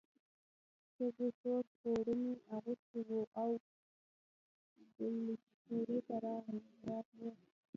ښځو 0.93 1.25
تور 1.41 1.63
پوړوني 1.79 2.35
اغوستي 2.55 2.99
وو 3.07 3.21
او 3.41 3.49
کلشپورې 4.95 5.99
ته 6.07 6.15
راتلې. 6.87 7.31